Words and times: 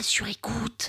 Sur 0.00 0.26
écoute. 0.28 0.88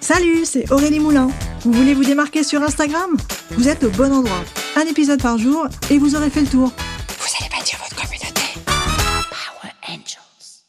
Salut, 0.00 0.44
c'est 0.44 0.70
Aurélie 0.72 1.00
Moulin. 1.00 1.28
Vous 1.60 1.72
voulez 1.72 1.94
vous 1.94 2.04
démarquer 2.04 2.42
sur 2.42 2.62
Instagram? 2.62 3.16
Vous 3.50 3.68
êtes 3.68 3.84
au 3.84 3.90
bon 3.90 4.12
endroit. 4.12 4.42
Un 4.76 4.82
épisode 4.82 5.22
par 5.22 5.38
jour 5.38 5.66
et 5.90 5.98
vous 5.98 6.16
aurez 6.16 6.30
fait 6.30 6.40
le 6.40 6.46
tour. 6.46 6.68
Vous 6.68 7.36
allez 7.40 7.50
bâtir 7.50 7.78
votre 7.78 7.94
communauté. 7.94 8.42
Power 8.64 9.72
Angels. 9.88 10.64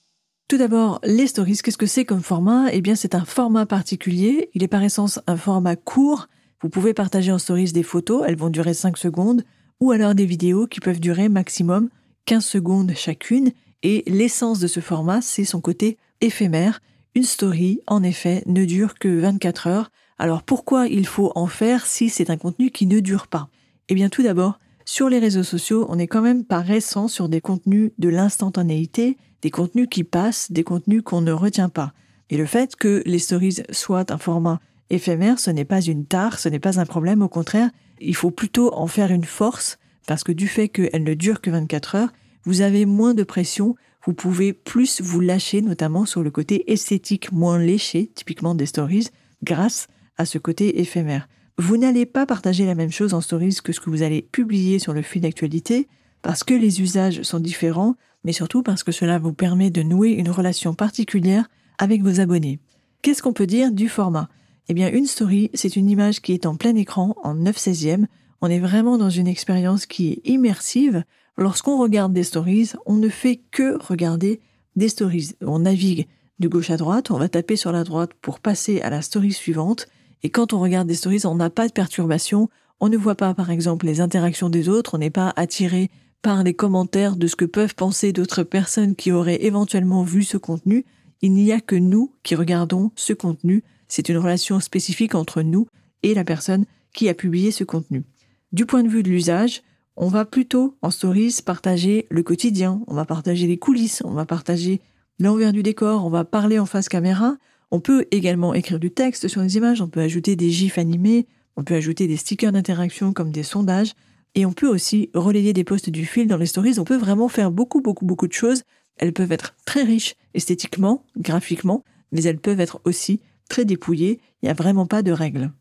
Tout 0.47 0.57
d'abord, 0.57 0.99
les 1.03 1.27
stories, 1.27 1.59
qu'est-ce 1.63 1.77
que 1.77 1.87
c'est 1.87 2.05
comme 2.05 2.23
format? 2.23 2.67
Eh 2.71 2.81
bien, 2.81 2.95
c'est 2.95 3.15
un 3.15 3.25
format 3.25 3.65
particulier. 3.65 4.49
Il 4.53 4.63
est 4.63 4.67
par 4.67 4.83
essence 4.83 5.19
un 5.25 5.37
format 5.37 5.75
court. 5.75 6.27
Vous 6.61 6.69
pouvez 6.69 6.93
partager 6.93 7.31
en 7.31 7.39
stories 7.39 7.71
des 7.71 7.83
photos, 7.83 8.23
elles 8.27 8.37
vont 8.37 8.49
durer 8.49 8.73
5 8.73 8.97
secondes, 8.97 9.43
ou 9.79 9.91
alors 9.91 10.15
des 10.15 10.25
vidéos 10.25 10.67
qui 10.67 10.79
peuvent 10.79 10.99
durer 10.99 11.29
maximum 11.29 11.89
15 12.25 12.45
secondes 12.45 12.93
chacune. 12.95 13.51
Et 13.87 14.03
l'essence 14.07 14.57
de 14.57 14.65
ce 14.65 14.79
format, 14.79 15.21
c'est 15.21 15.45
son 15.45 15.61
côté 15.61 15.99
éphémère. 16.19 16.81
Une 17.13 17.21
story, 17.21 17.81
en 17.85 18.01
effet, 18.01 18.41
ne 18.47 18.65
dure 18.65 18.95
que 18.95 19.07
24 19.07 19.67
heures. 19.67 19.91
Alors 20.17 20.41
pourquoi 20.41 20.87
il 20.87 21.05
faut 21.05 21.31
en 21.35 21.45
faire 21.45 21.85
si 21.85 22.09
c'est 22.09 22.31
un 22.31 22.37
contenu 22.37 22.71
qui 22.71 22.87
ne 22.87 22.99
dure 22.99 23.27
pas? 23.27 23.47
Eh 23.89 23.93
bien 23.93 24.09
tout 24.09 24.23
d'abord, 24.23 24.57
sur 24.85 25.07
les 25.07 25.19
réseaux 25.19 25.43
sociaux, 25.43 25.85
on 25.87 25.99
est 25.99 26.07
quand 26.07 26.23
même 26.23 26.45
par 26.45 26.71
essence 26.71 27.13
sur 27.13 27.29
des 27.29 27.41
contenus 27.41 27.91
de 27.99 28.09
l'instantanéité, 28.09 29.17
des 29.43 29.51
contenus 29.51 29.87
qui 29.87 30.03
passent, 30.03 30.51
des 30.51 30.63
contenus 30.63 31.03
qu'on 31.03 31.21
ne 31.21 31.31
retient 31.31 31.69
pas. 31.69 31.93
Et 32.31 32.37
le 32.37 32.47
fait 32.47 32.75
que 32.75 33.03
les 33.05 33.19
stories 33.19 33.61
soient 33.69 34.11
un 34.11 34.17
format 34.17 34.61
éphémère, 34.89 35.37
ce 35.37 35.51
n'est 35.51 35.63
pas 35.63 35.81
une 35.81 36.07
tare, 36.07 36.39
ce 36.39 36.49
n'est 36.49 36.57
pas 36.57 36.79
un 36.79 36.87
problème, 36.87 37.21
au 37.21 37.29
contraire, 37.29 37.69
il 38.01 38.15
faut 38.15 38.31
plutôt 38.31 38.73
en 38.73 38.87
faire 38.87 39.11
une 39.11 39.25
force, 39.25 39.77
parce 40.07 40.23
que 40.23 40.31
du 40.31 40.47
fait 40.47 40.69
qu'elles 40.69 41.03
ne 41.03 41.13
durent 41.13 41.41
que 41.41 41.51
24 41.51 41.95
heures, 41.95 42.09
vous 42.45 42.61
avez 42.61 42.85
moins 42.85 43.13
de 43.13 43.23
pression, 43.23 43.75
vous 44.05 44.13
pouvez 44.13 44.53
plus 44.53 45.01
vous 45.01 45.19
lâcher, 45.19 45.61
notamment 45.61 46.05
sur 46.05 46.23
le 46.23 46.31
côté 46.31 46.71
esthétique 46.71 47.31
moins 47.31 47.59
léché, 47.59 48.11
typiquement 48.13 48.55
des 48.55 48.67
stories, 48.67 49.07
grâce 49.43 49.87
à 50.17 50.25
ce 50.25 50.37
côté 50.37 50.79
éphémère. 50.79 51.27
Vous 51.57 51.77
n'allez 51.77 52.05
pas 52.05 52.25
partager 52.25 52.65
la 52.65 52.75
même 52.75 52.91
chose 52.91 53.13
en 53.13 53.21
stories 53.21 53.57
que 53.63 53.73
ce 53.73 53.79
que 53.79 53.89
vous 53.89 54.03
allez 54.03 54.21
publier 54.21 54.77
sur 54.77 54.93
le 54.93 55.01
fil 55.01 55.21
d'actualité, 55.21 55.87
parce 56.21 56.43
que 56.43 56.53
les 56.53 56.81
usages 56.81 57.21
sont 57.23 57.39
différents, 57.39 57.95
mais 58.23 58.33
surtout 58.33 58.63
parce 58.63 58.83
que 58.83 58.91
cela 58.91 59.19
vous 59.19 59.33
permet 59.33 59.69
de 59.69 59.83
nouer 59.83 60.09
une 60.09 60.29
relation 60.29 60.73
particulière 60.73 61.49
avec 61.77 62.01
vos 62.01 62.19
abonnés. 62.19 62.59
Qu'est-ce 63.01 63.21
qu'on 63.21 63.33
peut 63.33 63.47
dire 63.47 63.71
du 63.71 63.89
format? 63.89 64.29
Eh 64.67 64.73
bien, 64.73 64.91
une 64.91 65.05
story, 65.05 65.51
c'est 65.53 65.75
une 65.75 65.89
image 65.89 66.21
qui 66.21 66.33
est 66.33 66.45
en 66.45 66.55
plein 66.55 66.75
écran, 66.75 67.15
en 67.23 67.35
9 67.35 67.55
16e. 67.55 68.05
On 68.41 68.49
est 68.49 68.59
vraiment 68.59 68.97
dans 68.97 69.11
une 69.11 69.27
expérience 69.27 69.85
qui 69.85 70.11
est 70.11 70.29
immersive, 70.29 71.03
Lorsqu'on 71.37 71.77
regarde 71.77 72.13
des 72.13 72.23
stories, 72.23 72.71
on 72.85 72.95
ne 72.95 73.09
fait 73.09 73.41
que 73.51 73.77
regarder 73.83 74.39
des 74.75 74.89
stories. 74.89 75.33
On 75.41 75.59
navigue 75.59 76.07
de 76.39 76.47
gauche 76.47 76.69
à 76.69 76.77
droite, 76.77 77.11
on 77.11 77.17
va 77.17 77.29
taper 77.29 77.55
sur 77.55 77.71
la 77.71 77.83
droite 77.83 78.11
pour 78.21 78.39
passer 78.39 78.81
à 78.81 78.89
la 78.89 79.01
story 79.01 79.33
suivante. 79.33 79.87
Et 80.23 80.29
quand 80.29 80.53
on 80.53 80.59
regarde 80.59 80.87
des 80.87 80.95
stories, 80.95 81.25
on 81.25 81.35
n'a 81.35 81.49
pas 81.49 81.67
de 81.67 81.73
perturbation. 81.73 82.49
On 82.79 82.89
ne 82.89 82.97
voit 82.97 83.15
pas, 83.15 83.33
par 83.33 83.51
exemple, 83.51 83.85
les 83.85 84.01
interactions 84.01 84.49
des 84.49 84.69
autres. 84.69 84.95
On 84.95 84.97
n'est 84.97 85.09
pas 85.09 85.33
attiré 85.35 85.89
par 86.21 86.43
les 86.43 86.53
commentaires 86.53 87.15
de 87.15 87.27
ce 87.27 87.35
que 87.35 87.45
peuvent 87.45 87.75
penser 87.75 88.11
d'autres 88.11 88.43
personnes 88.43 88.95
qui 88.95 89.11
auraient 89.11 89.43
éventuellement 89.43 90.03
vu 90.03 90.23
ce 90.23 90.37
contenu. 90.37 90.85
Il 91.21 91.33
n'y 91.33 91.51
a 91.51 91.61
que 91.61 91.75
nous 91.75 92.13
qui 92.23 92.35
regardons 92.35 92.91
ce 92.95 93.13
contenu. 93.13 93.63
C'est 93.87 94.09
une 94.09 94.17
relation 94.17 94.59
spécifique 94.59 95.15
entre 95.15 95.41
nous 95.41 95.67
et 96.01 96.13
la 96.13 96.23
personne 96.23 96.65
qui 96.93 97.09
a 97.09 97.13
publié 97.13 97.51
ce 97.51 97.63
contenu. 97.63 98.03
Du 98.51 98.65
point 98.65 98.83
de 98.83 98.89
vue 98.89 99.03
de 99.03 99.09
l'usage, 99.09 99.61
on 99.97 100.07
va 100.07 100.25
plutôt 100.25 100.77
en 100.81 100.91
stories 100.91 101.37
partager 101.45 102.07
le 102.09 102.23
quotidien, 102.23 102.81
on 102.87 102.93
va 102.93 103.05
partager 103.05 103.47
les 103.47 103.57
coulisses, 103.57 104.01
on 104.05 104.11
va 104.11 104.25
partager 104.25 104.81
l'envers 105.19 105.53
du 105.53 105.63
décor, 105.63 106.05
on 106.05 106.09
va 106.09 106.25
parler 106.25 106.59
en 106.59 106.65
face 106.65 106.89
caméra. 106.89 107.37
On 107.71 107.79
peut 107.79 108.05
également 108.11 108.53
écrire 108.53 108.79
du 108.79 108.91
texte 108.91 109.27
sur 109.27 109.41
les 109.41 109.57
images, 109.57 109.81
on 109.81 109.87
peut 109.87 110.01
ajouter 110.01 110.35
des 110.35 110.49
gifs 110.49 110.77
animés, 110.77 111.27
on 111.55 111.63
peut 111.63 111.75
ajouter 111.75 112.07
des 112.07 112.17
stickers 112.17 112.51
d'interaction 112.51 113.13
comme 113.13 113.31
des 113.31 113.43
sondages, 113.43 113.93
et 114.35 114.45
on 114.45 114.51
peut 114.51 114.67
aussi 114.67 115.09
relayer 115.13 115.53
des 115.53 115.63
posts 115.63 115.89
du 115.89 116.05
fil 116.05 116.27
dans 116.27 116.37
les 116.37 116.45
stories. 116.45 116.77
On 116.79 116.83
peut 116.83 116.97
vraiment 116.97 117.29
faire 117.29 117.51
beaucoup, 117.51 117.81
beaucoup, 117.81 118.05
beaucoup 118.05 118.27
de 118.27 118.33
choses. 118.33 118.63
Elles 118.97 119.13
peuvent 119.13 119.31
être 119.31 119.55
très 119.65 119.83
riches 119.83 120.15
esthétiquement, 120.33 121.05
graphiquement, 121.17 121.83
mais 122.11 122.23
elles 122.23 122.39
peuvent 122.39 122.59
être 122.59 122.81
aussi 122.83 123.21
très 123.49 123.63
dépouillées. 123.63 124.19
Il 124.41 124.45
n'y 124.45 124.49
a 124.49 124.53
vraiment 124.53 124.85
pas 124.85 125.03
de 125.03 125.13
règles. 125.13 125.51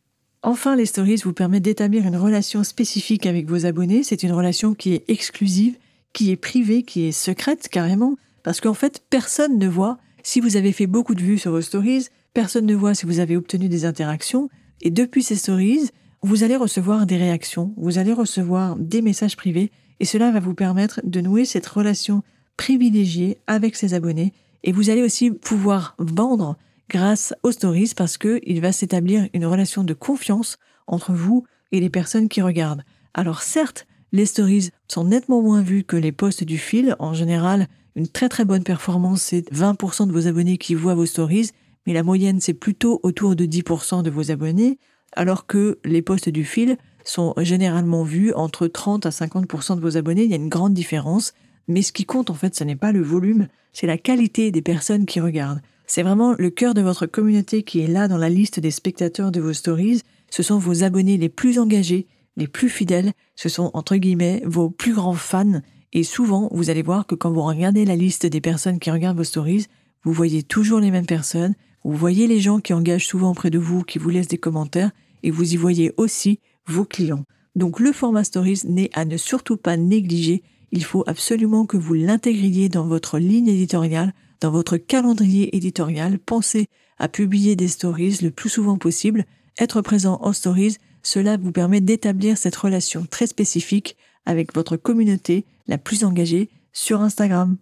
Enfin, 0.46 0.76
les 0.76 0.84
stories 0.84 1.22
vous 1.24 1.32
permettent 1.32 1.62
d'établir 1.62 2.06
une 2.06 2.18
relation 2.18 2.64
spécifique 2.64 3.24
avec 3.24 3.48
vos 3.48 3.64
abonnés. 3.64 4.02
C'est 4.02 4.22
une 4.22 4.32
relation 4.32 4.74
qui 4.74 4.92
est 4.92 5.02
exclusive, 5.08 5.78
qui 6.12 6.30
est 6.30 6.36
privée, 6.36 6.82
qui 6.82 7.06
est 7.06 7.12
secrète 7.12 7.68
carrément, 7.70 8.16
parce 8.42 8.60
qu'en 8.60 8.74
fait, 8.74 9.02
personne 9.08 9.58
ne 9.58 9.66
voit. 9.66 9.96
Si 10.22 10.40
vous 10.40 10.56
avez 10.56 10.72
fait 10.72 10.86
beaucoup 10.86 11.14
de 11.14 11.22
vues 11.22 11.38
sur 11.38 11.52
vos 11.52 11.62
stories, 11.62 12.08
personne 12.34 12.66
ne 12.66 12.74
voit 12.74 12.94
si 12.94 13.06
vous 13.06 13.20
avez 13.20 13.38
obtenu 13.38 13.70
des 13.70 13.86
interactions, 13.86 14.50
et 14.82 14.90
depuis 14.90 15.22
ces 15.22 15.36
stories, 15.36 15.88
vous 16.22 16.44
allez 16.44 16.56
recevoir 16.56 17.06
des 17.06 17.16
réactions, 17.16 17.72
vous 17.78 17.96
allez 17.96 18.12
recevoir 18.12 18.76
des 18.76 19.00
messages 19.00 19.38
privés, 19.38 19.72
et 19.98 20.04
cela 20.04 20.30
va 20.30 20.40
vous 20.40 20.54
permettre 20.54 21.00
de 21.04 21.22
nouer 21.22 21.46
cette 21.46 21.66
relation 21.66 22.22
privilégiée 22.58 23.38
avec 23.46 23.76
ses 23.76 23.94
abonnés, 23.94 24.34
et 24.62 24.72
vous 24.72 24.90
allez 24.90 25.02
aussi 25.02 25.30
pouvoir 25.30 25.94
vendre 25.98 26.58
grâce 26.88 27.34
aux 27.42 27.52
stories 27.52 27.92
parce 27.96 28.18
que 28.18 28.40
il 28.44 28.60
va 28.60 28.72
s'établir 28.72 29.28
une 29.32 29.46
relation 29.46 29.84
de 29.84 29.94
confiance 29.94 30.58
entre 30.86 31.12
vous 31.12 31.44
et 31.72 31.80
les 31.80 31.90
personnes 31.90 32.28
qui 32.28 32.42
regardent. 32.42 32.84
Alors 33.14 33.42
certes, 33.42 33.86
les 34.12 34.26
stories 34.26 34.70
sont 34.88 35.04
nettement 35.04 35.42
moins 35.42 35.62
vues 35.62 35.84
que 35.84 35.96
les 35.96 36.12
posts 36.12 36.44
du 36.44 36.58
fil. 36.58 36.94
En 36.98 37.14
général, 37.14 37.68
une 37.96 38.08
très 38.08 38.28
très 38.28 38.44
bonne 38.44 38.62
performance, 38.62 39.22
c'est 39.22 39.50
20% 39.52 40.06
de 40.06 40.12
vos 40.12 40.26
abonnés 40.26 40.58
qui 40.58 40.74
voient 40.74 40.94
vos 40.94 41.06
stories, 41.06 41.50
mais 41.86 41.92
la 41.92 42.02
moyenne, 42.02 42.40
c'est 42.40 42.54
plutôt 42.54 43.00
autour 43.02 43.36
de 43.36 43.44
10% 43.44 44.02
de 44.02 44.10
vos 44.10 44.30
abonnés, 44.30 44.78
alors 45.12 45.46
que 45.46 45.78
les 45.84 46.02
posts 46.02 46.28
du 46.28 46.44
fil 46.44 46.76
sont 47.04 47.34
généralement 47.38 48.02
vus 48.02 48.32
entre 48.34 48.66
30 48.66 49.06
à 49.06 49.10
50% 49.10 49.76
de 49.76 49.80
vos 49.80 49.96
abonnés. 49.96 50.24
Il 50.24 50.30
y 50.30 50.34
a 50.34 50.36
une 50.36 50.48
grande 50.48 50.74
différence. 50.74 51.34
Mais 51.68 51.82
ce 51.82 51.92
qui 51.92 52.04
compte, 52.04 52.30
en 52.30 52.34
fait, 52.34 52.54
ce 52.54 52.64
n'est 52.64 52.76
pas 52.76 52.92
le 52.92 53.02
volume, 53.02 53.48
c'est 53.72 53.86
la 53.86 53.98
qualité 53.98 54.50
des 54.50 54.62
personnes 54.62 55.06
qui 55.06 55.20
regardent. 55.20 55.60
C'est 55.86 56.02
vraiment 56.02 56.34
le 56.38 56.50
cœur 56.50 56.74
de 56.74 56.80
votre 56.80 57.06
communauté 57.06 57.62
qui 57.62 57.80
est 57.80 57.86
là 57.86 58.08
dans 58.08 58.16
la 58.16 58.30
liste 58.30 58.58
des 58.58 58.70
spectateurs 58.70 59.30
de 59.30 59.40
vos 59.40 59.52
stories. 59.52 60.00
Ce 60.30 60.42
sont 60.42 60.58
vos 60.58 60.82
abonnés 60.82 61.18
les 61.18 61.28
plus 61.28 61.58
engagés, 61.58 62.06
les 62.36 62.48
plus 62.48 62.70
fidèles. 62.70 63.12
Ce 63.36 63.48
sont, 63.48 63.70
entre 63.74 63.96
guillemets, 63.96 64.42
vos 64.46 64.70
plus 64.70 64.94
grands 64.94 65.12
fans. 65.14 65.60
Et 65.92 66.02
souvent, 66.02 66.48
vous 66.52 66.70
allez 66.70 66.82
voir 66.82 67.06
que 67.06 67.14
quand 67.14 67.30
vous 67.30 67.42
regardez 67.42 67.84
la 67.84 67.96
liste 67.96 68.26
des 68.26 68.40
personnes 68.40 68.78
qui 68.78 68.90
regardent 68.90 69.18
vos 69.18 69.24
stories, 69.24 69.66
vous 70.04 70.12
voyez 70.12 70.42
toujours 70.42 70.80
les 70.80 70.90
mêmes 70.90 71.06
personnes. 71.06 71.54
Vous 71.84 71.96
voyez 71.96 72.26
les 72.26 72.40
gens 72.40 72.60
qui 72.60 72.72
engagent 72.72 73.06
souvent 73.06 73.34
près 73.34 73.50
de 73.50 73.58
vous, 73.58 73.82
qui 73.82 73.98
vous 73.98 74.10
laissent 74.10 74.28
des 74.28 74.38
commentaires. 74.38 74.90
Et 75.22 75.30
vous 75.30 75.52
y 75.52 75.56
voyez 75.56 75.92
aussi 75.98 76.40
vos 76.66 76.84
clients. 76.84 77.24
Donc 77.56 77.78
le 77.78 77.92
format 77.92 78.24
stories 78.24 78.62
n'est 78.64 78.90
à 78.94 79.04
ne 79.04 79.16
surtout 79.16 79.58
pas 79.58 79.76
négliger. 79.76 80.42
Il 80.72 80.82
faut 80.82 81.04
absolument 81.06 81.66
que 81.66 81.76
vous 81.76 81.94
l'intégriez 81.94 82.68
dans 82.68 82.86
votre 82.86 83.18
ligne 83.18 83.48
éditoriale 83.48 84.12
dans 84.44 84.50
votre 84.50 84.76
calendrier 84.76 85.56
éditorial, 85.56 86.18
pensez 86.18 86.66
à 86.98 87.08
publier 87.08 87.56
des 87.56 87.68
stories 87.68 88.18
le 88.20 88.30
plus 88.30 88.50
souvent 88.50 88.76
possible. 88.76 89.24
Être 89.58 89.80
présent 89.80 90.18
en 90.20 90.34
stories, 90.34 90.76
cela 91.02 91.38
vous 91.38 91.50
permet 91.50 91.80
d'établir 91.80 92.36
cette 92.36 92.54
relation 92.54 93.06
très 93.06 93.26
spécifique 93.26 93.96
avec 94.26 94.54
votre 94.54 94.76
communauté 94.76 95.46
la 95.66 95.78
plus 95.78 96.04
engagée 96.04 96.50
sur 96.74 97.00
Instagram. 97.00 97.56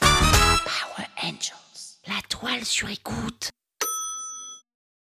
Power 0.00 1.06
Angels, 1.22 2.00
la 2.08 2.20
toile 2.28 2.64
sur 2.64 2.90
écoute. 2.90 3.52